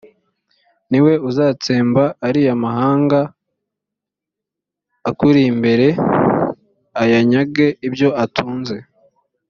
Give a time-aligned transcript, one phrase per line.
[0.89, 3.19] ni we uzatsemba ariya mahanga
[5.09, 5.87] akuri imbere,
[7.01, 8.77] ayanyage ibyo atunze.